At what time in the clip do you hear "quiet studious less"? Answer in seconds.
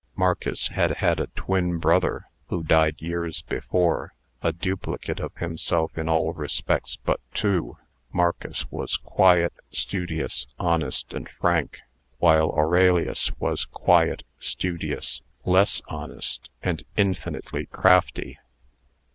13.65-15.83